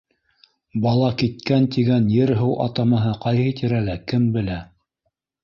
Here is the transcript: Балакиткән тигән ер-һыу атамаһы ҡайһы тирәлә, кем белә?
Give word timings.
Балакиткән 0.85 1.67
тигән 1.75 2.07
ер-һыу 2.13 2.57
атамаһы 2.65 3.13
ҡайһы 3.27 3.53
тирәлә, 3.61 4.01
кем 4.13 4.27
белә? 4.39 4.59